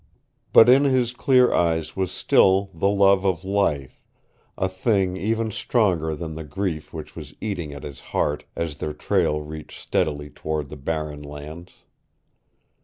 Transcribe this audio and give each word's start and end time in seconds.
But 0.51 0.67
in 0.67 0.83
his 0.85 1.13
clear 1.13 1.53
eyes 1.53 1.95
was 1.95 2.11
still 2.11 2.71
the 2.73 2.89
love 2.89 3.23
of 3.23 3.43
life 3.45 4.03
a 4.57 4.67
thing 4.67 5.15
even 5.15 5.51
stronger 5.51 6.15
than 6.15 6.33
the 6.33 6.43
grief 6.43 6.91
which 6.91 7.15
was 7.15 7.35
eating 7.39 7.71
at 7.71 7.83
his 7.83 7.99
heart 7.99 8.43
as 8.55 8.79
their 8.79 8.93
trail 8.93 9.41
reached 9.41 9.79
steadily 9.79 10.31
toward 10.31 10.69
the 10.69 10.75
Barren 10.75 11.21
Lands. 11.21 11.71